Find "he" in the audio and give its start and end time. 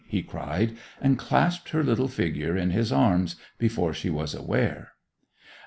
0.07-0.23